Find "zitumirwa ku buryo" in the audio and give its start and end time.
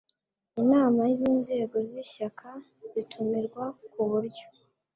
2.91-4.45